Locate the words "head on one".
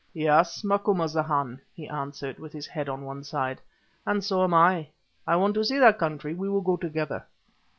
2.65-3.23